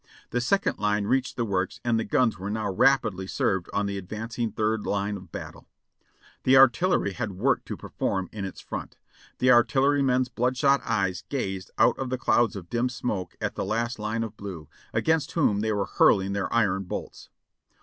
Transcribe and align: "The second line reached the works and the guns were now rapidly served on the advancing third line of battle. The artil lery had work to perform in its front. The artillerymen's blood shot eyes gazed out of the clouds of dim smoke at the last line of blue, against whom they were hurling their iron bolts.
"The 0.31 0.41
second 0.41 0.79
line 0.79 1.05
reached 1.05 1.35
the 1.35 1.45
works 1.45 1.79
and 1.85 1.99
the 1.99 2.03
guns 2.03 2.39
were 2.39 2.49
now 2.49 2.71
rapidly 2.71 3.27
served 3.27 3.69
on 3.71 3.85
the 3.85 3.99
advancing 3.99 4.51
third 4.51 4.83
line 4.87 5.15
of 5.15 5.31
battle. 5.31 5.67
The 6.41 6.55
artil 6.55 6.89
lery 6.89 7.13
had 7.13 7.33
work 7.33 7.63
to 7.65 7.77
perform 7.77 8.27
in 8.31 8.43
its 8.43 8.59
front. 8.61 8.97
The 9.37 9.51
artillerymen's 9.51 10.27
blood 10.27 10.57
shot 10.57 10.81
eyes 10.83 11.23
gazed 11.29 11.69
out 11.77 11.99
of 11.99 12.09
the 12.09 12.17
clouds 12.17 12.55
of 12.55 12.67
dim 12.67 12.89
smoke 12.89 13.35
at 13.39 13.53
the 13.53 13.63
last 13.63 13.99
line 13.99 14.23
of 14.23 14.35
blue, 14.35 14.67
against 14.91 15.33
whom 15.33 15.59
they 15.59 15.71
were 15.71 15.85
hurling 15.85 16.33
their 16.33 16.51
iron 16.51 16.85
bolts. 16.85 17.29